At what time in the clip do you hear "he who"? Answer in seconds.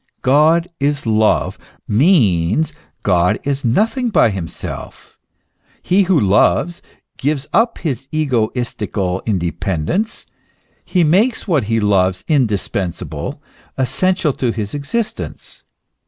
5.83-6.19